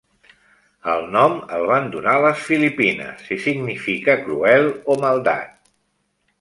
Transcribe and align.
El 0.93 1.03
nom 1.15 1.35
el 1.57 1.65
van 1.73 1.91
donar 1.97 2.15
les 2.25 2.41
Filipines 2.47 3.29
i 3.37 3.39
significa 3.45 4.19
cruel 4.25 4.69
o 4.95 5.01
maldat. 5.07 5.57